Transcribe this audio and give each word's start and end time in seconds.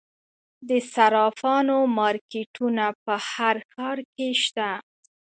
د 0.69 0.71
صرافانو 0.93 1.77
مارکیټونه 1.97 2.85
په 3.03 3.13
هر 3.31 3.55
ښار 3.71 3.97
کې 4.15 4.29
شته 4.43 4.69